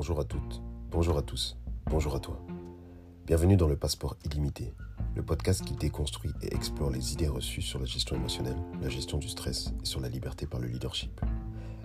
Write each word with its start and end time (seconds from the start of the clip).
bonjour 0.00 0.18
à 0.18 0.24
toutes, 0.24 0.62
bonjour 0.90 1.18
à 1.18 1.22
tous, 1.22 1.58
bonjour 1.84 2.16
à 2.16 2.20
toi. 2.20 2.40
Bienvenue 3.26 3.58
dans 3.58 3.68
le 3.68 3.76
Passeport 3.76 4.16
illimité, 4.24 4.72
le 5.14 5.22
podcast 5.22 5.62
qui 5.62 5.74
déconstruit 5.74 6.32
et 6.40 6.54
explore 6.54 6.88
les 6.88 7.12
idées 7.12 7.28
reçues 7.28 7.60
sur 7.60 7.78
la 7.78 7.84
gestion 7.84 8.16
émotionnelle, 8.16 8.56
la 8.80 8.88
gestion 8.88 9.18
du 9.18 9.28
stress 9.28 9.74
et 9.82 9.84
sur 9.84 10.00
la 10.00 10.08
liberté 10.08 10.46
par 10.46 10.58
le 10.58 10.68
leadership. 10.68 11.20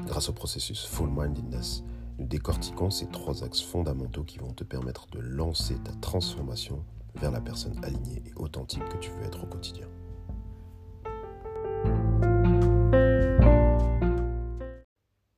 Grâce 0.05 0.29
au 0.29 0.31
processus 0.31 0.85
Full 0.85 1.09
Mindedness, 1.09 1.83
nous 2.17 2.25
décortiquons 2.25 2.89
ces 2.89 3.07
trois 3.07 3.43
axes 3.43 3.61
fondamentaux 3.61 4.23
qui 4.23 4.37
vont 4.37 4.53
te 4.53 4.63
permettre 4.63 5.07
de 5.07 5.19
lancer 5.19 5.75
ta 5.83 5.91
transformation 5.99 6.85
vers 7.15 7.31
la 7.31 7.41
personne 7.41 7.83
alignée 7.83 8.23
et 8.25 8.33
authentique 8.37 8.87
que 8.87 8.97
tu 8.99 9.11
veux 9.11 9.23
être 9.25 9.43
au 9.43 9.47
quotidien. 9.47 9.87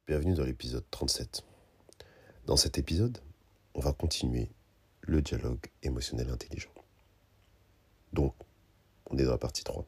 Bienvenue 0.06 0.36
dans 0.36 0.46
l'épisode 0.46 0.86
37. 0.92 1.44
Dans 2.48 2.56
cet 2.56 2.78
épisode, 2.78 3.18
on 3.76 3.82
va 3.82 3.92
continuer 3.92 4.50
le 5.02 5.22
dialogue 5.22 5.60
émotionnel 5.84 6.30
intelligent. 6.30 6.72
Donc, 8.14 8.36
on 9.10 9.18
est 9.18 9.26
dans 9.26 9.32
la 9.32 9.38
partie 9.38 9.66
3. 9.66 9.86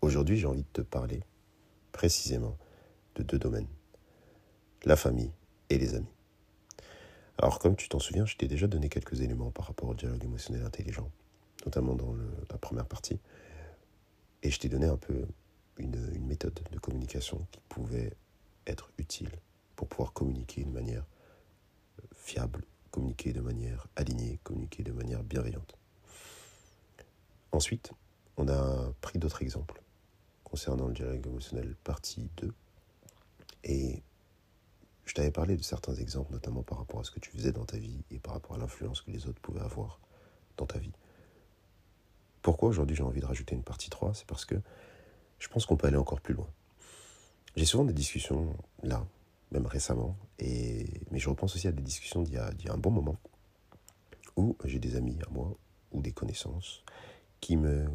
Aujourd'hui, 0.00 0.38
j'ai 0.38 0.48
envie 0.48 0.64
de 0.64 0.72
te 0.72 0.80
parler 0.80 1.22
précisément 1.92 2.58
de 3.14 3.22
deux 3.22 3.38
domaines, 3.38 3.68
la 4.86 4.96
famille 4.96 5.30
et 5.70 5.78
les 5.78 5.94
amis. 5.94 6.10
Alors, 7.38 7.60
comme 7.60 7.76
tu 7.76 7.88
t'en 7.88 8.00
souviens, 8.00 8.26
je 8.26 8.36
t'ai 8.36 8.48
déjà 8.48 8.66
donné 8.66 8.88
quelques 8.88 9.20
éléments 9.20 9.52
par 9.52 9.68
rapport 9.68 9.88
au 9.88 9.94
dialogue 9.94 10.24
émotionnel 10.24 10.64
intelligent, 10.64 11.08
notamment 11.64 11.94
dans 11.94 12.12
la 12.50 12.58
première 12.58 12.86
partie, 12.86 13.20
et 14.42 14.50
je 14.50 14.58
t'ai 14.58 14.68
donné 14.68 14.86
un 14.86 14.96
peu 14.96 15.28
une, 15.76 16.10
une 16.12 16.26
méthode 16.26 16.58
de 16.72 16.78
communication 16.80 17.46
qui 17.52 17.60
pouvait 17.68 18.14
être 18.66 18.90
utile 18.98 19.30
pour 19.76 19.86
pouvoir 19.86 20.12
communiquer 20.12 20.64
de 20.64 20.70
manière 20.70 21.04
fiable, 22.18 22.64
communiquer 22.90 23.32
de 23.32 23.40
manière 23.40 23.86
alignée, 23.96 24.38
communiquer 24.42 24.82
de 24.82 24.92
manière 24.92 25.22
bienveillante. 25.22 25.76
Ensuite, 27.52 27.92
on 28.36 28.48
a 28.48 28.92
pris 29.00 29.18
d'autres 29.18 29.42
exemples 29.42 29.82
concernant 30.44 30.86
le 30.86 30.94
dialogue 30.94 31.26
émotionnel 31.26 31.74
partie 31.84 32.30
2. 32.38 32.52
Et 33.64 34.02
je 35.04 35.14
t'avais 35.14 35.30
parlé 35.30 35.56
de 35.56 35.62
certains 35.62 35.94
exemples, 35.94 36.32
notamment 36.32 36.62
par 36.62 36.78
rapport 36.78 37.00
à 37.00 37.04
ce 37.04 37.10
que 37.10 37.20
tu 37.20 37.30
faisais 37.30 37.52
dans 37.52 37.64
ta 37.64 37.78
vie 37.78 38.04
et 38.10 38.18
par 38.18 38.34
rapport 38.34 38.56
à 38.56 38.58
l'influence 38.58 39.00
que 39.00 39.10
les 39.10 39.26
autres 39.26 39.40
pouvaient 39.40 39.60
avoir 39.60 40.00
dans 40.56 40.66
ta 40.66 40.78
vie. 40.78 40.92
Pourquoi 42.42 42.68
aujourd'hui 42.68 42.96
j'ai 42.96 43.02
envie 43.02 43.20
de 43.20 43.26
rajouter 43.26 43.54
une 43.54 43.62
partie 43.62 43.90
3 43.90 44.14
C'est 44.14 44.26
parce 44.26 44.44
que 44.44 44.54
je 45.38 45.48
pense 45.48 45.66
qu'on 45.66 45.76
peut 45.76 45.86
aller 45.86 45.96
encore 45.96 46.20
plus 46.20 46.34
loin. 46.34 46.48
J'ai 47.56 47.64
souvent 47.64 47.84
des 47.84 47.92
discussions 47.92 48.56
là, 48.82 49.06
même 49.50 49.66
récemment, 49.66 50.16
et, 50.38 50.86
mais 51.10 51.18
je 51.18 51.28
repense 51.28 51.54
aussi 51.54 51.68
à 51.68 51.72
des 51.72 51.82
discussions 51.82 52.22
d'il 52.22 52.34
y, 52.34 52.38
a, 52.38 52.72
un 52.72 52.78
bon 52.78 52.90
moment, 52.90 53.16
où 54.36 54.56
j'ai 54.64 54.78
des 54.78 54.96
amis 54.96 55.18
à 55.26 55.30
moi, 55.30 55.56
ou 55.92 56.02
des 56.02 56.12
connaissances, 56.12 56.84
qui 57.40 57.56
me, 57.56 57.86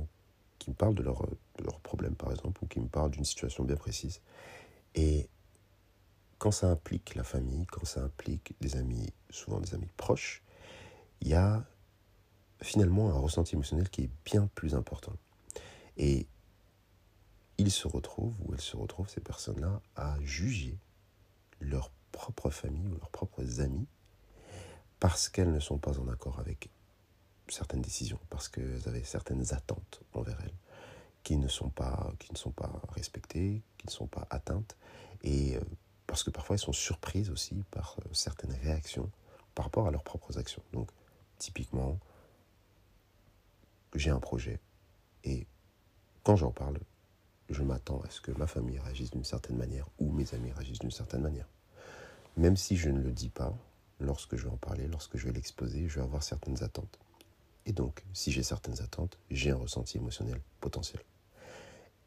qui 0.59 0.71
me 0.71 0.75
parlent 0.75 0.95
de 0.95 1.03
leurs 1.03 1.27
leur 1.59 1.79
problèmes, 1.79 2.15
par 2.15 2.31
exemple, 2.31 2.63
ou 2.63 2.67
qui 2.67 2.79
me 2.79 2.87
parlent 2.87 3.11
d'une 3.11 3.25
situation 3.25 3.63
bien 3.63 3.75
précise. 3.75 4.21
Et 4.95 5.29
quand 6.39 6.51
ça 6.51 6.69
implique 6.69 7.15
la 7.15 7.23
famille, 7.23 7.65
quand 7.67 7.85
ça 7.85 8.01
implique 8.01 8.55
des 8.59 8.75
amis, 8.75 9.13
souvent 9.29 9.59
des 9.59 9.73
amis 9.73 9.89
proches, 9.97 10.43
il 11.21 11.29
y 11.29 11.35
a 11.35 11.65
finalement 12.61 13.09
un 13.09 13.19
ressenti 13.19 13.55
émotionnel 13.55 13.89
qui 13.89 14.03
est 14.03 14.09
bien 14.25 14.47
plus 14.55 14.75
important. 14.75 15.13
Et 15.97 16.27
ils 17.57 17.71
se 17.71 17.87
retrouvent, 17.87 18.35
ou 18.41 18.53
elles 18.53 18.61
se 18.61 18.75
retrouvent, 18.75 19.09
ces 19.09 19.21
personnes-là, 19.21 19.81
à 19.95 20.17
juger 20.21 20.77
leur 21.63 21.91
propre 22.11 22.49
famille 22.49 22.87
ou 22.87 22.95
leurs 22.95 23.09
propres 23.09 23.61
amis 23.61 23.87
parce 24.99 25.27
qu'elles 25.27 25.51
ne 25.51 25.59
sont 25.59 25.77
pas 25.77 25.99
en 25.99 26.07
accord 26.07 26.39
avec 26.39 26.69
certaines 27.49 27.81
décisions, 27.81 28.19
parce 28.29 28.47
qu'elles 28.47 28.87
avaient 28.87 29.03
certaines 29.03 29.53
attentes 29.53 30.01
envers 30.13 30.39
elles 30.41 30.55
qui 31.23 31.37
ne 31.37 31.47
sont 31.47 31.69
pas, 31.69 32.13
qui 32.19 32.31
ne 32.31 32.37
sont 32.37 32.51
pas 32.51 32.81
respectées, 32.89 33.61
qui 33.77 33.87
ne 33.87 33.91
sont 33.91 34.07
pas 34.07 34.27
atteintes, 34.29 34.77
et 35.21 35.57
euh, 35.57 35.61
parce 36.07 36.23
que 36.23 36.29
parfois 36.29 36.55
elles 36.55 36.61
sont 36.61 36.73
surprises 36.73 37.29
aussi 37.29 37.63
par 37.71 37.97
euh, 37.99 38.13
certaines 38.13 38.53
réactions 38.53 39.09
par 39.55 39.65
rapport 39.65 39.87
à 39.87 39.91
leurs 39.91 40.03
propres 40.03 40.37
actions. 40.37 40.63
Donc, 40.73 40.89
typiquement, 41.37 41.99
j'ai 43.95 44.09
un 44.09 44.19
projet, 44.19 44.59
et 45.23 45.47
quand 46.23 46.35
j'en 46.35 46.51
parle, 46.51 46.79
je 47.49 47.63
m'attends 47.63 48.01
à 48.01 48.09
ce 48.09 48.21
que 48.21 48.31
ma 48.31 48.47
famille 48.47 48.79
réagisse 48.79 49.11
d'une 49.11 49.23
certaine 49.23 49.57
manière 49.57 49.87
ou 49.99 50.11
mes 50.11 50.33
amis 50.33 50.51
réagissent 50.51 50.79
d'une 50.79 50.91
certaine 50.91 51.21
manière. 51.21 51.47
Même 52.37 52.57
si 52.57 52.77
je 52.77 52.89
ne 52.89 53.01
le 53.01 53.11
dis 53.11 53.29
pas, 53.29 53.55
lorsque 53.99 54.35
je 54.35 54.45
vais 54.45 54.51
en 54.51 54.57
parler, 54.57 54.87
lorsque 54.87 55.17
je 55.17 55.25
vais 55.25 55.33
l'exposer, 55.33 55.87
je 55.87 55.95
vais 55.95 56.05
avoir 56.05 56.23
certaines 56.23 56.63
attentes. 56.63 56.99
Et 57.65 57.73
donc, 57.73 58.03
si 58.13 58.31
j'ai 58.31 58.43
certaines 58.43 58.81
attentes, 58.81 59.17
j'ai 59.29 59.51
un 59.51 59.57
ressenti 59.57 59.97
émotionnel 59.97 60.41
potentiel. 60.59 61.01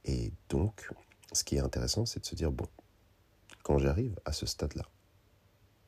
Et 0.04 0.32
donc, 0.48 0.90
ce 1.32 1.44
qui 1.44 1.56
est 1.56 1.60
intéressant, 1.60 2.06
c'est 2.06 2.20
de 2.20 2.26
se 2.26 2.34
dire, 2.34 2.52
bon, 2.52 2.66
quand 3.62 3.78
j'arrive 3.78 4.18
à 4.24 4.32
ce 4.32 4.46
stade-là, 4.46 4.84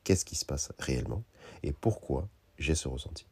qu'est-ce 0.03 0.25
qui 0.25 0.35
se 0.35 0.45
passe 0.45 0.71
réellement 0.79 1.23
et 1.63 1.71
pourquoi 1.71 2.27
j'ai 2.57 2.75
ce 2.75 2.87
ressenti? 2.87 3.25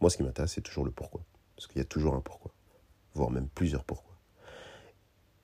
Moi, 0.00 0.10
ce 0.10 0.18
qui 0.18 0.22
m'intéresse, 0.22 0.52
c'est 0.52 0.60
toujours 0.60 0.84
le 0.84 0.90
pourquoi. 0.90 1.22
Parce 1.56 1.66
qu'il 1.66 1.78
y 1.78 1.80
a 1.80 1.86
toujours 1.86 2.14
un 2.14 2.20
pourquoi, 2.20 2.52
voire 3.14 3.30
même 3.30 3.48
plusieurs 3.48 3.84
pourquoi. 3.84 4.15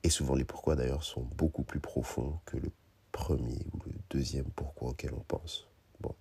Et 0.04 0.10
souvent, 0.10 0.34
les 0.34 0.44
pourquoi, 0.44 0.74
d'ailleurs, 0.76 1.04
sont 1.04 1.22
beaucoup 1.22 1.62
plus 1.62 1.80
profonds 1.80 2.40
que 2.44 2.56
le 2.56 2.70
premier 3.12 3.66
ou 3.72 3.78
le 3.86 3.92
deuxième 4.10 4.50
pourquoi 4.50 4.90
auquel 4.90 5.12
on 5.14 5.20
pense. 5.20 5.68
Bon, 6.00 6.14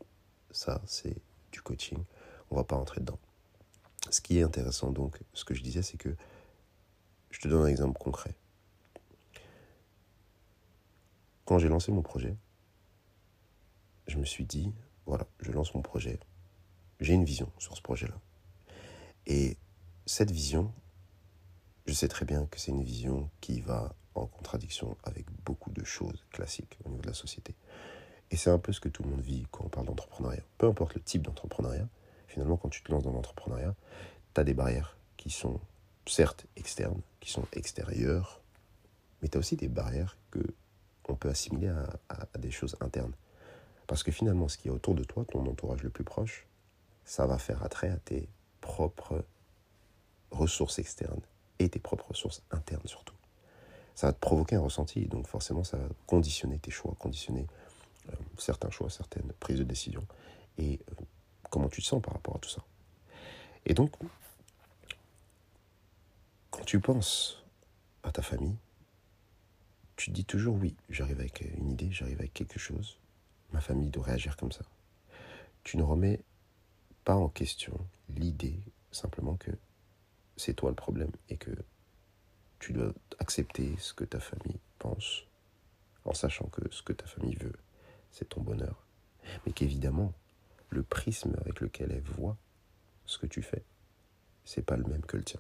ça 0.52 0.82
c'est 0.86 1.18
du 1.52 1.62
coaching, 1.62 2.04
on 2.52 2.56
va 2.56 2.64
pas 2.64 2.76
rentrer 2.76 3.00
dedans. 3.00 3.20
Ce 4.10 4.22
qui 4.22 4.38
est 4.38 4.44
intéressant 4.44 4.92
donc, 4.92 5.20
ce 5.34 5.46
que 5.46 5.54
je 5.54 5.64
disais, 5.64 5.82
c'est 5.82 5.98
que 5.98 6.16
je 7.32 7.40
te 7.40 7.48
donne 7.48 7.64
un 7.64 7.68
exemple 7.68 7.98
concret. 7.98 8.36
Quand 11.46 11.58
j'ai 11.58 11.70
lancé 11.70 11.92
mon 11.92 12.02
projet, 12.02 12.36
je 14.08 14.18
me 14.18 14.26
suis 14.26 14.46
dit, 14.46 14.72
voilà, 15.06 15.26
je 15.40 15.52
lance 15.52 15.74
mon 15.74 15.82
projet, 15.82 16.20
j'ai 17.00 17.14
une 17.14 17.26
vision 17.26 17.52
sur 17.58 17.76
ce 17.76 17.82
projet-là. 17.82 18.20
Et 19.26 19.58
cette 20.06 20.32
vision, 20.32 20.74
je 21.86 21.94
sais 21.94 22.08
très 22.08 22.26
bien 22.26 22.46
que 22.46 22.60
c'est 22.60 22.72
une 22.72 22.84
vision 22.84 23.30
qui 23.42 23.62
va 23.62 23.94
en 24.16 24.26
contradiction 24.26 24.98
avec 25.04 25.26
beaucoup 25.46 25.72
de 25.72 25.84
choses 25.84 26.24
classiques 26.32 26.78
au 26.86 26.90
niveau 26.90 27.02
de 27.02 27.08
la 27.08 27.14
société. 27.14 27.56
Et 28.30 28.38
c'est 28.38 28.50
un 28.50 28.60
peu 28.60 28.72
ce 28.72 28.80
que 28.80 28.90
tout 28.90 29.04
le 29.04 29.10
monde 29.10 29.22
vit 29.22 29.46
quand 29.52 29.66
on 29.66 29.70
parle 29.70 29.88
d'entrepreneuriat. 29.88 30.44
Peu 30.58 30.68
importe 30.68 30.96
le 30.96 31.02
type 31.02 31.24
d'entrepreneuriat, 31.24 31.88
finalement, 32.28 32.58
quand 32.58 32.70
tu 32.70 32.82
te 32.82 32.92
lances 32.92 33.04
dans 33.04 33.12
l'entrepreneuriat, 33.12 33.76
tu 34.34 34.42
as 34.42 34.44
des 34.44 34.54
barrières 34.54 34.98
qui 35.18 35.30
sont 35.30 35.60
certes 36.06 36.46
externes, 36.56 37.02
qui 37.20 37.32
sont 37.32 37.46
extérieures, 37.54 38.42
mais 39.22 39.28
tu 39.28 39.38
as 39.38 39.40
aussi 39.40 39.56
des 39.56 39.68
barrières 39.68 40.18
que 40.32 40.42
on 41.10 41.16
peut 41.16 41.30
assimiler 41.30 41.68
à, 41.68 42.00
à, 42.10 42.38
des 42.38 42.52
choses 42.52 42.78
internes. 42.80 43.12
Parce 43.86 44.02
que 44.02 44.14
finalement, 44.14 44.48
ce 44.48 44.58
qui 44.58 44.70
est 44.70 44.72
autour 44.72 44.96
de 44.96 45.04
toi, 45.04 45.26
ton 45.26 45.46
entourage 45.46 45.84
le 45.84 45.90
plus 45.90 46.06
proche, 46.06 46.48
ça 47.04 47.26
va 47.26 47.38
faire 47.38 47.64
attrait 47.64 47.90
à 47.90 47.98
tes 47.98 48.30
propres 48.62 49.26
ressources 50.32 50.80
externes 50.80 51.20
tes 51.70 51.80
propres 51.80 52.10
ressources 52.10 52.44
internes 52.52 52.88
surtout 52.88 53.16
ça 53.96 54.08
va 54.08 54.14
te 54.14 54.20
provoquer 54.20 54.56
un 54.56 54.62
ressenti. 54.62 55.06
Donc 55.06 55.28
forcément, 55.28 55.64
ça 55.64 55.78
va 55.78 55.88
conditionner 56.08 56.58
tes 56.60 56.72
choix, 56.72 56.96
conditionner 56.98 57.46
euh, 58.10 58.16
certains 58.38 58.70
choix, 58.70 58.90
certaines 58.90 59.32
prises 59.40 59.60
de 59.60 59.64
décision. 59.64 60.06
Et 60.58 60.80
euh, 60.90 61.04
comment 61.50 61.70
tu 61.70 61.82
te 61.82 61.88
sens 61.88 62.02
par 62.02 62.14
rapport 62.14 62.36
à 62.36 62.40
tout 62.40 62.50
ça. 62.50 62.64
Et 63.66 63.74
donc, 63.74 63.92
quand 66.50 66.64
tu 66.66 66.80
penses 66.80 67.44
à 68.04 68.12
ta 68.12 68.22
famille, 68.22 68.56
tu 69.98 70.10
te 70.10 70.16
dis 70.16 70.26
toujours 70.26 70.56
oui, 70.56 70.76
j'arrive 70.90 71.20
avec 71.20 71.42
une 71.42 71.70
idée, 71.70 71.92
j'arrive 71.92 72.20
avec 72.20 72.34
quelque 72.34 72.58
chose. 72.58 72.98
Ma 73.54 73.62
famille 73.62 73.92
doit 73.92 74.06
réagir 74.06 74.36
comme 74.36 74.52
ça. 74.52 74.66
Tu 75.64 75.78
ne 75.78 75.84
remets 75.84 76.22
pas 77.04 77.16
en 77.16 77.30
question 77.30 77.78
l'idée 78.10 78.60
simplement 78.92 79.36
que 79.36 79.52
c'est 80.42 80.56
toi 80.56 80.72
le 80.72 80.76
problème 80.76 81.12
et 81.30 81.38
que 81.38 81.52
tu 82.58 82.74
dois 82.74 82.94
accepter 83.20 83.76
ce 83.78 83.94
que 83.94 84.04
ta 84.04 84.20
famille 84.20 84.60
pense, 84.80 85.28
en 86.04 86.14
sachant 86.14 86.48
que 86.48 86.62
ce 86.72 86.82
que 86.82 86.94
ta 86.94 87.06
famille 87.06 87.36
veut, 87.36 87.56
c'est 88.10 88.30
ton 88.30 88.42
bonheur. 88.42 88.84
Mais 89.46 89.52
qu'évidemment, 89.52 90.14
le 90.70 90.82
prisme 90.82 91.36
avec 91.42 91.62
lequel 91.62 91.92
elle 91.92 92.02
voit 92.02 92.38
ce 93.06 93.20
que 93.20 93.28
tu 93.28 93.44
fais, 93.44 93.64
c'est 94.44 94.66
pas 94.66 94.78
le 94.78 94.84
même 94.86 95.06
que 95.06 95.18
le 95.18 95.24
tien. 95.24 95.40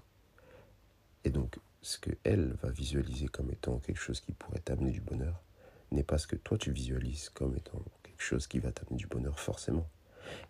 Et 1.23 1.31
donc, 1.31 1.57
ce 1.81 1.97
que 1.97 2.11
elle 2.23 2.53
va 2.61 2.69
visualiser 2.69 3.27
comme 3.27 3.49
étant 3.49 3.79
quelque 3.79 3.99
chose 3.99 4.19
qui 4.19 4.33
pourrait 4.33 4.59
t'amener 4.59 4.91
du 4.91 5.01
bonheur, 5.01 5.41
n'est 5.89 6.03
pas 6.03 6.19
ce 6.19 6.27
que 6.27 6.35
toi 6.35 6.59
tu 6.59 6.71
visualises 6.71 7.29
comme 7.29 7.55
étant 7.57 7.83
quelque 8.03 8.21
chose 8.21 8.45
qui 8.45 8.59
va 8.59 8.71
t'amener 8.71 8.97
du 8.97 9.07
bonheur 9.07 9.39
forcément. 9.39 9.89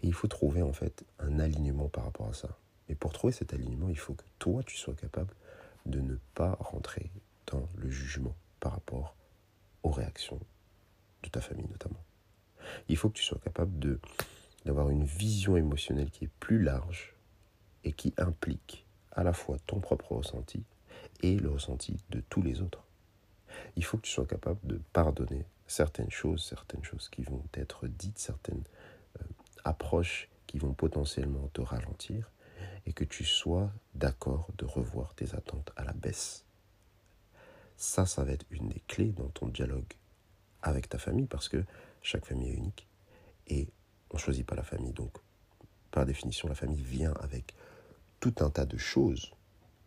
Et 0.03 0.07
il 0.07 0.13
faut 0.13 0.27
trouver 0.27 0.61
en 0.61 0.73
fait 0.73 1.05
un 1.19 1.39
alignement 1.39 1.87
par 1.87 2.03
rapport 2.03 2.27
à 2.27 2.33
ça. 2.33 2.57
Et 2.91 2.95
pour 2.95 3.13
trouver 3.13 3.31
cet 3.31 3.53
alignement, 3.53 3.87
il 3.87 3.97
faut 3.97 4.13
que 4.13 4.25
toi 4.37 4.61
tu 4.63 4.75
sois 4.75 4.93
capable 4.93 5.33
de 5.85 6.01
ne 6.01 6.15
pas 6.35 6.57
rentrer 6.59 7.09
dans 7.47 7.67
le 7.77 7.89
jugement 7.89 8.35
par 8.59 8.73
rapport 8.73 9.15
aux 9.83 9.91
réactions 9.91 10.39
de 11.23 11.29
ta 11.29 11.39
famille 11.39 11.67
notamment. 11.69 12.03
Il 12.89 12.97
faut 12.97 13.09
que 13.09 13.15
tu 13.15 13.23
sois 13.23 13.39
capable 13.39 13.79
de 13.79 13.99
d'avoir 14.65 14.91
une 14.91 15.05
vision 15.05 15.57
émotionnelle 15.57 16.11
qui 16.11 16.25
est 16.25 16.31
plus 16.39 16.61
large 16.61 17.15
et 17.83 17.93
qui 17.93 18.13
implique 18.17 18.85
à 19.11 19.23
la 19.23 19.33
fois 19.33 19.57
ton 19.65 19.79
propre 19.79 20.11
ressenti 20.11 20.63
et 21.23 21.37
le 21.37 21.49
ressenti 21.49 21.97
de 22.11 22.21
tous 22.29 22.43
les 22.43 22.61
autres. 22.61 22.83
Il 23.75 23.83
faut 23.83 23.97
que 23.97 24.03
tu 24.03 24.11
sois 24.11 24.27
capable 24.27 24.59
de 24.63 24.79
pardonner 24.93 25.45
certaines 25.65 26.11
choses, 26.11 26.43
certaines 26.43 26.83
choses 26.83 27.09
qui 27.09 27.23
vont 27.23 27.43
être 27.55 27.87
dites, 27.87 28.19
certaines 28.19 28.63
euh, 29.19 29.23
approches 29.63 30.29
qui 30.45 30.59
vont 30.59 30.73
potentiellement 30.73 31.49
te 31.53 31.61
ralentir, 31.61 32.29
et 32.85 32.93
que 32.93 33.03
tu 33.03 33.23
sois 33.23 33.71
d'accord 33.95 34.49
de 34.57 34.65
revoir 34.65 35.13
tes 35.15 35.35
attentes 35.35 35.71
à 35.75 35.83
la 35.83 35.93
baisse. 35.93 36.45
Ça, 37.77 38.05
ça 38.05 38.23
va 38.23 38.31
être 38.31 38.45
une 38.51 38.69
des 38.69 38.81
clés 38.87 39.11
dans 39.11 39.29
ton 39.29 39.47
dialogue 39.47 39.93
avec 40.61 40.89
ta 40.89 40.97
famille, 40.97 41.27
parce 41.27 41.49
que 41.49 41.63
chaque 42.01 42.25
famille 42.25 42.49
est 42.49 42.55
unique, 42.55 42.87
et 43.47 43.67
on 44.11 44.17
ne 44.17 44.19
choisit 44.19 44.45
pas 44.45 44.55
la 44.55 44.63
famille. 44.63 44.93
Donc, 44.93 45.11
par 45.89 46.05
définition, 46.05 46.47
la 46.47 46.55
famille 46.55 46.81
vient 46.81 47.13
avec 47.21 47.55
tout 48.19 48.35
un 48.39 48.49
tas 48.49 48.65
de 48.65 48.77
choses 48.77 49.33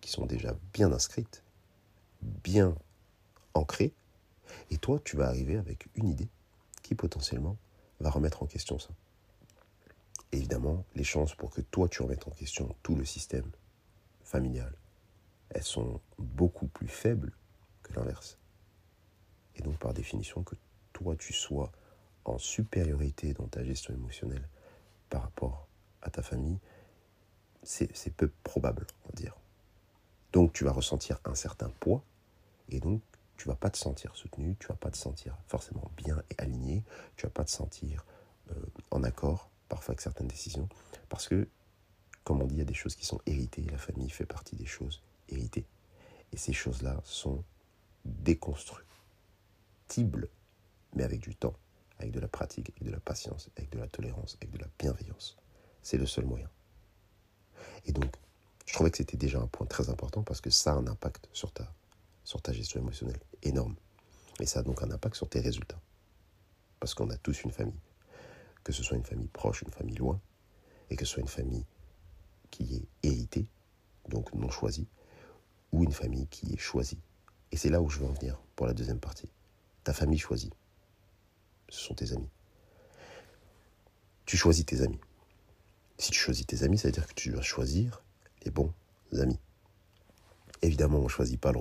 qui 0.01 0.11
sont 0.11 0.27
déjà 0.27 0.57
bien 0.73 0.93
inscrites, 0.93 1.45
bien 2.23 2.75
ancrées, 3.55 3.93
et 4.71 4.79
toi, 4.79 5.01
tu 5.05 5.17
vas 5.17 5.29
arriver 5.29 5.57
avec 5.57 5.89
une 5.95 6.09
idée 6.09 6.29
qui 6.83 6.95
potentiellement 6.95 7.57
va 8.01 8.11
remettre 8.11 8.43
en 8.43 8.47
question 8.47 8.79
ça. 8.79 8.91
Évidemment, 10.35 10.85
les 10.97 11.05
chances 11.05 11.33
pour 11.37 11.51
que 11.51 11.61
toi, 11.61 11.89
tu 11.89 12.03
remettes 12.03 12.27
en 12.27 12.33
question 12.33 12.75
tout 12.83 12.97
le 12.97 13.05
système 13.05 13.49
familial, 14.25 14.75
elles 15.51 15.63
sont 15.63 16.01
beaucoup 16.19 16.67
plus 16.67 16.89
faibles 16.89 17.31
que 17.85 17.93
l'inverse. 17.93 18.37
Et 19.55 19.63
donc, 19.63 19.79
par 19.79 19.95
définition, 19.95 20.43
que 20.43 20.57
toi, 20.93 21.15
tu 21.15 21.33
sois 21.33 21.71
en 22.25 22.37
supériorité 22.39 23.33
dans 23.33 23.47
ta 23.47 23.63
gestion 23.63 23.95
émotionnelle 23.95 24.49
par 25.09 25.23
rapport 25.23 25.69
à 26.03 26.11
ta 26.11 26.21
famille, 26.21 26.59
c'est 27.63 28.17
peu 28.17 28.29
probable, 28.43 28.89
on 29.05 29.11
va 29.11 29.15
dire. 29.15 29.37
Donc 30.33 30.53
tu 30.53 30.65
vas 30.65 30.73
ressentir 30.73 31.21
un 31.27 31.37
certain 31.37 31.69
poids 31.79 32.03
et 32.71 32.81
donc 32.81 33.03
tu 33.37 33.47
vas 33.47 33.55
pas 33.55 33.71
te 33.71 33.79
sentir 33.79 34.17
soutenu, 34.17 34.57
tu 34.59 34.67
vas 34.67 34.75
pas 34.75 34.91
te 34.91 34.97
sentir 34.97 35.37
forcément 35.47 35.89
bien 35.97 36.21
et 36.31 36.35
aligné, 36.43 36.83
tu 37.17 37.25
vas 37.25 37.31
pas 37.31 37.45
te 37.45 37.53
sentir 37.53 38.05
euh, 38.51 38.55
en 38.91 39.05
accord 39.05 39.49
parfois 39.69 39.93
avec 39.93 40.01
certaines 40.01 40.29
décisions 40.29 40.69
parce 41.09 41.29
que, 41.29 41.49
comme 42.25 42.43
on 42.43 42.47
dit, 42.47 42.55
il 42.55 42.59
y 42.59 42.63
a 42.63 42.67
des 42.67 42.75
choses 42.75 42.97
qui 42.97 43.05
sont 43.05 43.21
héritées, 43.27 43.63
la 43.63 43.79
famille 43.79 44.11
fait 44.11 44.27
partie 44.27 44.57
des 44.57 44.67
choses 44.67 45.03
héritées. 45.29 45.67
Et 46.33 46.37
ces 46.37 46.53
choses-là 46.53 47.01
sont 47.05 47.45
déconstructibles, 48.05 50.29
mais 50.95 51.05
avec 51.05 51.21
du 51.21 51.35
temps, 51.35 51.55
avec 51.99 52.13
de 52.13 52.21
la 52.21 52.29
pratique, 52.29 52.71
avec 52.71 52.85
de 52.85 52.91
la 52.91 53.01
patience, 53.01 53.51
avec 53.57 53.71
de 53.71 53.79
la 53.79 53.89
tolérance, 53.89 54.37
avec 54.41 54.51
de 54.51 54.59
la 54.59 54.69
bienveillance. 54.79 55.37
C'est 55.83 55.99
le 55.99 56.07
seul 56.07 56.25
moyen. 56.25 56.49
Et 57.87 57.93
donc, 57.93 58.15
je 58.67 58.73
trouvais 58.73 58.91
que 58.91 58.97
c'était 58.97 59.17
déjà 59.17 59.39
un 59.39 59.47
point 59.47 59.67
très 59.67 59.91
important 59.91 60.23
parce 60.23 60.41
que 60.41 60.51
ça 60.51 60.73
a 60.73 60.77
un 60.77 60.87
impact 60.87 61.29
sur 61.33 61.53
ta, 61.53 61.73
sur 62.25 62.43
ta 62.43 62.53
gestion 62.53 62.81
émotionnelle 62.81 63.21
énorme. 63.43 63.77
Et 64.41 64.47
ça 64.47 64.61
a 64.61 64.63
donc 64.63 64.83
un 64.83 64.91
impact 64.91 65.17
sur 65.17 65.29
tes 65.29 65.41
résultats. 65.41 65.81
Parce 66.81 66.95
qu'on 66.95 67.11
a 67.11 67.17
tous 67.17 67.45
une 67.45 67.53
famille. 67.53 67.79
Que 68.65 68.73
ce 68.73 68.83
soit 68.83 68.97
une 68.97 69.05
famille 69.05 69.29
proche, 69.29 69.63
une 69.63 69.71
famille 69.71 69.97
loin, 69.97 70.21
et 70.91 70.97
que 70.97 71.05
ce 71.05 71.13
soit 71.13 71.21
une 71.21 71.29
famille 71.29 71.65
qui 72.51 72.77
est 72.77 73.09
héritée, 73.09 73.47
donc 74.09 74.33
non 74.35 74.51
choisie, 74.51 74.89
ou 75.73 75.85
une 75.85 75.93
famille 75.93 76.27
qui 76.29 76.53
est 76.53 76.59
choisie. 76.59 77.01
Et 77.53 77.57
c'est 77.57 77.69
là 77.69 77.81
où 77.81 77.89
je 77.89 77.99
veux 77.99 78.07
en 78.07 78.13
venir 78.13 78.41
pour 78.57 78.67
la 78.67 78.75
deuxième 78.75 79.01
partie. 79.01 79.31
Ta 79.85 79.93
famille 79.93 80.19
choisie. 80.19 80.51
Ce 81.69 81.81
sont 81.81 81.95
tes 81.95 82.13
amis. 82.13 82.31
Tu 84.27 84.37
choisis 84.37 84.65
tes 84.65 84.83
amis. 84.83 85.01
Si 85.99 86.11
tu 86.11 86.19
choisis 86.19 86.47
tes 86.47 86.63
amis, 86.63 86.79
ça 86.79 86.89
veut 86.89 86.93
dire 86.93 87.07
que 87.07 87.15
tu 87.15 87.31
dois 87.31 87.43
choisir 87.43 88.03
les 88.45 88.51
bons 88.51 88.73
amis. 89.13 89.39
Évidemment, 90.63 90.99
on 90.99 91.05
ne 91.05 91.09
choisit 91.09 91.41
pas 91.41 91.53
le, 91.53 91.61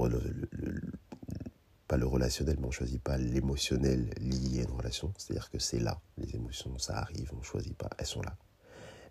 pas 1.94 1.98
le 1.98 2.08
relationnel, 2.08 2.58
mais 2.58 2.66
on 2.66 2.70
ne 2.70 2.74
choisit 2.74 3.04
pas 3.04 3.18
l'émotionnel 3.18 4.12
lié 4.20 4.62
à 4.62 4.64
une 4.64 4.76
relation. 4.76 5.14
C'est-à-dire 5.16 5.52
que 5.52 5.60
c'est 5.60 5.78
là, 5.78 6.02
les 6.18 6.36
émotions, 6.36 6.76
ça 6.80 6.98
arrive, 6.98 7.30
on 7.34 7.38
ne 7.38 7.44
choisit 7.44 7.78
pas, 7.78 7.92
elles 8.00 8.08
sont 8.08 8.24
là. 8.24 8.36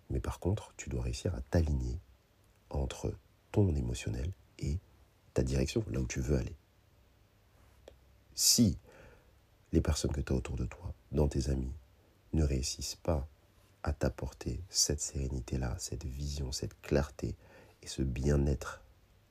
Mais 0.09 0.19
par 0.19 0.41
contre, 0.41 0.73
tu 0.75 0.89
dois 0.89 1.03
réussir 1.03 1.33
à 1.33 1.39
t'aligner 1.39 1.97
entre 2.69 3.13
ton 3.53 3.73
émotionnel 3.73 4.29
et 4.59 4.79
ta 5.33 5.43
direction, 5.43 5.85
là 5.91 6.01
où 6.01 6.05
tu 6.07 6.19
veux 6.19 6.35
aller. 6.35 6.57
Si 8.35 8.77
les 9.71 9.79
personnes 9.79 10.11
que 10.11 10.19
tu 10.19 10.33
as 10.33 10.35
autour 10.35 10.57
de 10.57 10.65
toi, 10.65 10.93
dans 11.13 11.29
tes 11.29 11.49
amis, 11.49 11.71
ne 12.33 12.43
réussissent 12.43 12.99
pas 13.01 13.25
à 13.83 13.93
t'apporter 13.93 14.59
cette 14.67 14.99
sérénité-là, 14.99 15.73
cette 15.79 16.03
vision, 16.03 16.51
cette 16.51 16.81
clarté 16.81 17.37
et 17.81 17.87
ce 17.87 18.01
bien-être, 18.01 18.81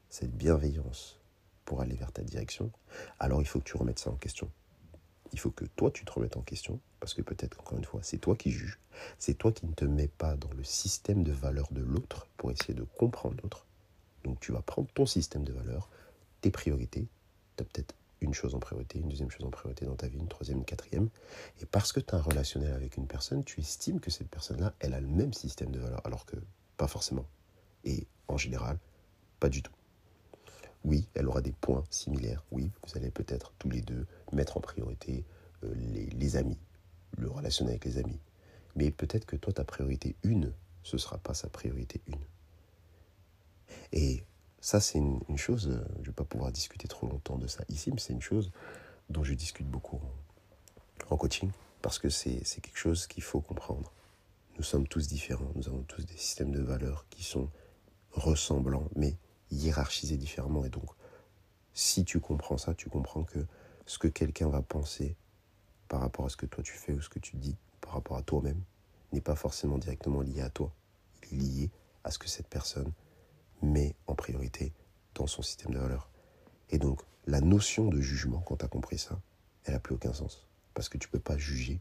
cette 0.09 0.35
bienveillance 0.35 1.19
pour 1.65 1.81
aller 1.81 1.95
vers 1.95 2.13
ta 2.13 2.23
direction, 2.23 2.71
alors 3.19 3.41
il 3.41 3.47
faut 3.47 3.59
que 3.59 3.65
tu 3.65 3.77
remettes 3.77 3.99
ça 3.99 4.11
en 4.11 4.17
question. 4.17 4.51
Il 5.33 5.39
faut 5.39 5.51
que 5.51 5.65
toi, 5.65 5.91
tu 5.91 6.05
te 6.05 6.13
remettes 6.13 6.37
en 6.37 6.43
question, 6.43 6.79
parce 7.01 7.15
que 7.15 7.23
peut-être, 7.23 7.59
encore 7.61 7.79
une 7.79 7.85
fois, 7.85 8.01
c'est 8.03 8.19
toi 8.19 8.37
qui 8.37 8.51
juges, 8.51 8.79
c'est 9.19 9.35
toi 9.35 9.51
qui 9.51 9.67
ne 9.67 9.73
te 9.73 9.85
mets 9.85 10.09
pas 10.09 10.37
dans 10.37 10.53
le 10.53 10.63
système 10.63 11.25
de 11.25 11.33
valeurs 11.33 11.73
de 11.73 11.81
l'autre 11.81 12.29
pour 12.37 12.51
essayer 12.51 12.75
de 12.75 12.85
comprendre 12.85 13.37
l'autre. 13.43 13.67
Donc 14.25 14.41
tu 14.41 14.53
vas 14.53 14.63
prendre 14.63 14.89
ton 14.95 15.07
système 15.07 15.45
de 15.45 15.53
valeurs, 15.53 15.89
tes 16.43 16.51
priorités, 16.51 17.09
tu 17.57 17.63
as 17.63 17.67
peut-être 17.67 17.95
une 18.21 18.35
chose 18.35 18.55
en 18.55 18.61
priorité, 18.61 18.99
une 18.99 19.09
deuxième 19.09 19.31
chose 19.31 19.45
en 19.45 19.51
priorité 19.51 19.85
dans 19.85 19.97
ta 19.97 20.07
vie, 20.07 20.19
une 20.19 20.29
troisième, 20.29 20.59
une 20.59 20.65
quatrième. 20.65 21.09
Et 21.61 21.67
parce 21.67 21.93
que 21.93 22.01
tu 22.01 22.15
as 22.15 22.19
un 22.19 22.23
relationnel 22.23 22.73
avec 22.73 22.97
une 22.97 23.07
personne, 23.07 23.43
tu 23.43 23.61
estimes 23.61 24.01
que 24.01 24.11
cette 24.11 24.29
personne-là, 24.29 24.75
elle 24.79 24.95
a 24.95 25.01
le 25.01 25.09
même 25.09 25.33
système 25.33 25.73
de 25.73 25.81
valeurs, 25.81 26.03
alors 26.05 26.25
que 26.25 26.37
pas 26.77 26.87
forcément. 26.87 27.27
Et 27.85 28.07
en 28.29 28.37
général, 28.37 28.79
pas 29.41 29.49
du 29.49 29.63
tout. 29.63 29.73
Oui, 30.85 31.09
elle 31.15 31.29
aura 31.29 31.43
des 31.43 31.53
points 31.53 31.85
similaires. 31.91 32.45
Oui, 32.51 32.71
vous 32.87 32.97
allez 32.97 33.11
peut-être 33.11 33.53
tous 33.59 33.71
les 33.71 33.83
deux 33.83 34.07
mettre 34.33 34.57
en 34.57 34.61
priorité 34.61 35.25
euh, 35.65 35.73
les, 35.75 36.37
amis, 36.37 36.59
le 37.17 37.31
relationnel 37.31 37.75
avec 37.75 37.85
les 37.85 37.99
amis. 37.99 38.19
Mais 38.75 38.91
peut-être 38.91 39.27
que 39.27 39.37
toi, 39.37 39.53
ta 39.53 39.65
priorité 39.65 40.17
une, 40.23 40.53
ce 40.83 40.97
ne 40.97 41.01
sera 41.01 41.19
pas 41.19 41.35
sa 41.35 41.49
priorité 41.49 42.01
une. 42.07 42.17
Et 43.93 44.25
ça, 44.61 44.81
c'est 44.81 44.99
une, 44.99 45.21
chose, 45.37 45.69
euh, 45.69 45.85
je 45.97 46.01
ne 46.01 46.07
vais 46.07 46.13
pas 46.13 46.25
pouvoir 46.25 46.51
discuter 46.51 46.89
trop 46.89 47.07
longtemps 47.07 47.39
de 47.39 47.47
ça 47.47 47.65
ici, 47.69 47.91
mais 47.93 47.99
c'est 47.99 48.13
une 48.13 48.23
chose 48.23 48.51
dont 49.11 49.25
je 49.25 49.35
discute 49.35 49.69
beaucoup 49.69 50.01
en, 51.11 51.17
coaching, 51.17 51.51
parce 51.83 51.99
que 51.99 52.09
c'est 52.09 52.43
quelque 52.61 52.79
chose 52.79 53.07
qu'il 53.07 53.23
faut 53.23 53.41
comprendre. 53.41 53.93
Nous 54.57 54.63
sommes 54.63 54.87
tous 54.87 55.09
différents, 55.09 55.51
nous 55.55 55.69
avons 55.69 55.83
tous 55.83 56.05
des 56.05 56.17
systèmes 56.17 56.53
de 56.53 56.61
valeurs 56.61 57.07
qui 57.11 57.23
sont 57.23 57.51
ressemblants, 58.13 58.89
mais 58.97 59.17
hiérarchisés 59.53 60.17
différemment. 60.17 60.65
Et 60.65 60.71
donc, 60.71 60.91
si 61.75 62.05
tu 62.05 62.21
comprends 62.21 62.59
ça, 62.59 62.75
tu 62.75 62.89
comprends 62.89 63.25
que 63.25 63.47
ce 63.87 63.99
que 63.99 64.09
quelqu'un 64.09 64.49
va 64.49 64.63
penser 64.63 65.17
par 65.89 66.01
rapport 66.01 66.27
à 66.27 66.29
ce 66.29 66.37
que 66.37 66.47
toi 66.47 66.65
tu 66.65 66.73
fais 66.73 66.93
ou 66.93 67.01
ce 67.01 67.09
que 67.09 67.19
tu 67.19 67.37
dis, 67.37 67.57
par 67.81 67.95
rapport 67.95 68.17
à 68.17 68.23
toi-même, 68.23 68.63
n'est 69.13 69.21
pas 69.21 69.37
forcément 69.37 69.79
directement 69.79 70.23
lié 70.23 70.41
à 70.41 70.51
toi. 70.51 70.73
Lié 71.31 71.71
à 72.05 72.11
ce 72.11 72.19
que 72.19 72.29
cette 72.29 72.49
personne 72.49 72.93
met 73.61 73.95
en 74.07 74.15
priorité 74.15 74.73
dans 75.15 75.27
son 75.27 75.43
système 75.43 75.73
de 75.73 75.79
valeurs. 75.79 76.09
Et 76.71 76.79
donc, 76.79 77.03
la 77.27 77.41
notion 77.41 77.89
de 77.89 78.01
jugement, 78.01 78.41
quand 78.41 78.57
tu 78.57 78.65
as 78.65 78.69
compris 78.69 78.99
ça, 78.99 79.21
elle 79.65 79.75
n'a 79.75 79.81
plus 79.81 79.95
aucun 79.95 80.13
sens. 80.13 80.47
Parce 80.75 80.89
que 80.89 80.99
tu 80.99 81.09
peux 81.09 81.21
pas 81.21 81.37
juger 81.37 81.81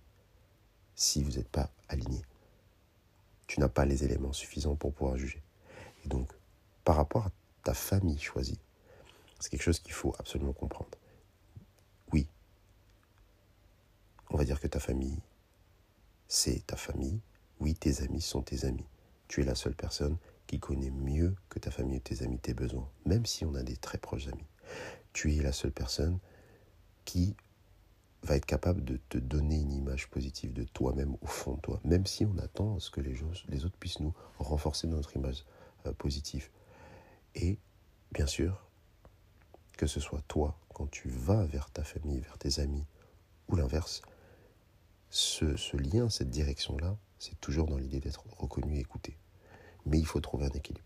si 0.96 1.24
vous 1.24 1.32
n'êtes 1.32 1.50
pas 1.50 1.72
aligné. 1.88 2.22
Tu 3.48 3.60
n'as 3.60 3.70
pas 3.70 3.86
les 3.86 4.04
éléments 4.04 4.34
suffisants 4.34 4.76
pour 4.76 4.94
pouvoir 4.94 5.18
juger. 5.18 5.42
Et 6.06 6.08
donc, 6.08 6.32
par 6.84 6.96
rapport 6.96 7.28
à 7.28 7.32
ta 7.64 7.74
famille 7.74 8.20
choisie, 8.20 8.60
c'est 9.40 9.50
quelque 9.50 9.64
chose 9.64 9.80
qu'il 9.80 9.94
faut 9.94 10.14
absolument 10.20 10.54
comprendre. 10.54 10.92
Oui, 12.14 12.28
on 14.30 14.38
va 14.38 14.46
dire 14.46 14.60
que 14.60 14.68
ta 14.68 14.80
famille, 14.80 15.20
c'est 16.28 16.66
ta 16.66 16.78
famille. 16.78 17.20
Oui, 17.60 17.76
tes 17.76 18.02
amis 18.02 18.22
sont 18.22 18.42
tes 18.42 18.66
amis. 18.66 18.86
Tu 19.28 19.42
es 19.42 19.46
la 19.46 19.56
seule 19.56 19.76
personne 19.76 20.18
qui 20.48 20.60
connaît 20.60 20.90
mieux 20.90 21.36
que 21.50 21.60
ta 21.60 21.72
famille 21.72 21.98
et 21.98 22.02
tes 22.02 22.24
amis 22.24 22.40
tes 22.40 22.54
besoins, 22.54 22.90
même 23.06 23.26
si 23.26 23.46
on 23.46 23.56
a 23.56 23.64
des 23.64 23.78
très 23.78 23.98
proches 23.98 24.28
amis. 24.28 24.48
Tu 25.14 25.36
es 25.36 25.42
la 25.42 25.52
seule 25.52 25.72
personne 25.72 26.20
qui 27.06 27.36
va 28.24 28.36
être 28.36 28.46
capable 28.46 28.84
de 28.84 29.00
te 29.10 29.18
donner 29.18 29.60
une 29.60 29.72
image 29.72 30.10
positive 30.10 30.54
de 30.54 30.64
toi-même 30.64 31.16
au 31.22 31.26
fond 31.26 31.56
de 31.56 31.62
toi, 31.62 31.80
même 31.84 32.06
si 32.06 32.26
on 32.26 32.38
attend 32.38 32.76
à 32.76 32.80
ce 32.80 32.92
que 32.92 33.02
les, 33.02 33.16
les 33.50 33.66
autres 33.66 33.78
puissent 33.78 34.00
nous 34.00 34.14
renforcer 34.38 34.88
notre 34.88 35.16
image 35.16 35.44
euh, 35.86 35.94
positive. 35.94 36.50
Et 37.36 37.58
bien 38.12 38.28
sûr, 38.28 38.66
que 39.78 39.88
ce 39.88 40.00
soit 40.00 40.22
toi, 40.28 40.58
quand 40.74 40.90
tu 40.90 41.10
vas 41.10 41.46
vers 41.46 41.70
ta 41.72 41.84
famille, 41.84 42.20
vers 42.20 42.38
tes 42.38 42.60
amis, 42.60 42.86
ou 43.48 43.56
l'inverse, 43.56 44.02
ce, 45.10 45.56
ce 45.58 45.78
lien, 45.78 46.10
cette 46.10 46.30
direction-là, 46.30 46.98
c'est 47.20 47.40
toujours 47.42 47.68
dans 47.68 47.78
l'idée 47.78 48.00
d'être 48.00 48.26
reconnu 48.38 48.78
et 48.78 48.80
écouté 48.80 49.18
mais 49.86 50.00
il 50.00 50.06
faut 50.06 50.20
trouver 50.20 50.46
un 50.46 50.52
équilibre. 50.52 50.86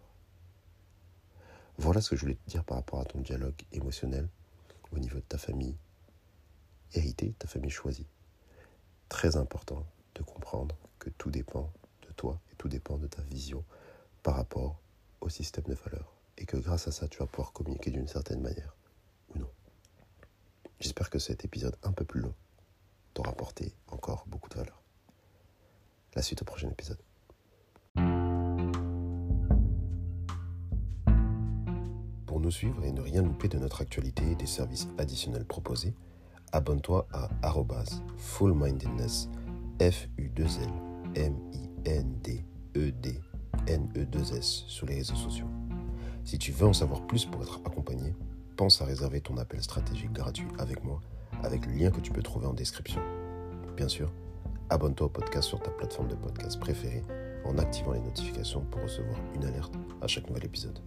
Voilà 1.78 2.02
ce 2.02 2.10
que 2.10 2.16
je 2.16 2.22
voulais 2.22 2.36
te 2.36 2.50
dire 2.50 2.64
par 2.64 2.78
rapport 2.78 3.00
à 3.00 3.06
ton 3.06 3.20
dialogue 3.20 3.62
émotionnel 3.72 4.30
au 4.92 5.00
niveau 5.00 5.18
de 5.18 5.26
ta 5.26 5.38
famille 5.38 5.76
héritée, 6.94 7.34
ta 7.38 7.48
famille 7.48 7.72
choisie. 7.72 8.08
Très 9.10 9.36
important 9.36 9.86
de 10.16 10.24
comprendre 10.24 10.78
que 11.00 11.10
tout 11.10 11.32
dépend 11.32 11.72
de 12.08 12.14
toi 12.14 12.40
et 12.52 12.56
tout 12.56 12.70
dépend 12.70 12.98
de 12.98 13.08
ta 13.08 13.22
vision 13.24 13.64
par 14.24 14.36
rapport 14.36 14.80
au 15.20 15.30
système 15.30 15.66
de 15.66 15.74
valeurs. 15.74 16.15
Et 16.38 16.46
que 16.46 16.58
grâce 16.58 16.88
à 16.88 16.92
ça, 16.92 17.08
tu 17.08 17.20
vas 17.20 17.28
pouvoir 17.28 17.54
communiquer 17.54 17.92
d'une 17.92 18.08
certaine 18.08 18.42
manière 18.42 18.76
ou 19.30 19.40
non. 19.40 19.50
J'espère 20.80 21.10
que 21.10 21.20
cet 21.20 21.46
épisode 21.46 21.76
un 21.84 21.92
peu 21.92 22.06
plus 22.06 22.22
long 22.22 22.34
t'aura 23.14 23.32
apporté 23.32 23.74
encore 23.88 24.26
beaucoup 24.28 24.50
de 24.50 24.56
valeur. 24.56 24.82
La 26.16 26.22
suite 26.22 26.42
au 26.42 26.46
prochain 26.46 26.70
épisode. 26.70 27.00
Pour 32.26 32.40
nous 32.42 32.52
suivre 32.52 32.84
et 32.84 32.92
ne 32.92 33.02
rien 33.02 33.22
louper 33.22 33.48
de 33.48 33.58
notre 33.58 33.82
actualité 33.82 34.32
et 34.32 34.36
des 34.36 34.46
services 34.46 34.88
additionnels 34.98 35.46
proposés, 35.46 35.94
abonne-toi 36.52 37.08
à 37.14 37.30
fullmindedness, 38.18 39.30
f 39.82 40.08
u 40.18 40.30
2 40.30 40.44
l 40.44 40.50
m 41.16 41.40
i 41.54 41.70
n 41.86 42.20
d 42.22 42.46
e 42.76 42.92
d 42.92 43.22
n 43.68 43.90
e 43.96 44.06
2 44.06 44.34
s 44.34 44.66
sur 44.68 44.86
les 44.86 44.96
réseaux 44.96 45.16
sociaux. 45.16 45.48
Si 46.26 46.40
tu 46.40 46.52
veux 46.52 46.66
en 46.66 46.74
savoir 46.74 47.06
plus 47.06 47.26
pour 47.26 47.44
être 47.44 47.62
accompagné, 47.66 48.16
pense 48.58 48.82
à 48.82 48.86
réserver 48.86 49.22
ton 49.22 49.38
appel 49.38 49.62
stratégique 49.62 50.12
gratuit 50.12 50.48
avec 50.58 50.84
moi 50.84 51.00
avec 51.44 51.68
le 51.68 51.74
lien 51.74 51.92
que 51.92 52.00
tu 52.00 52.12
peux 52.12 52.24
trouver 52.24 52.48
en 52.48 52.54
description. 52.54 53.00
Bien 53.78 53.88
sûr, 53.88 54.12
abonne-toi 54.72 55.06
au 55.06 55.10
podcast 55.10 55.48
sur 55.48 55.62
ta 55.62 55.70
plateforme 55.70 56.08
de 56.08 56.16
podcast 56.16 56.60
préférée 56.60 57.04
en 57.46 57.60
activant 57.60 57.92
les 57.92 58.00
notifications 58.00 58.62
pour 58.72 58.82
recevoir 58.82 59.18
une 59.36 59.46
alerte 59.46 59.74
à 60.02 60.08
chaque 60.08 60.28
nouvel 60.28 60.46
épisode. 60.46 60.80